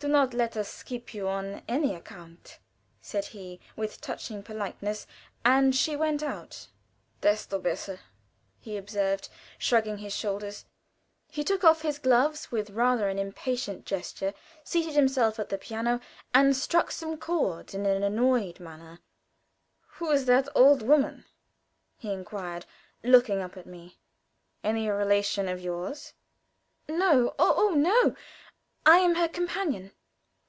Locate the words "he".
3.24-3.58, 8.60-8.76, 11.32-11.42, 21.96-22.12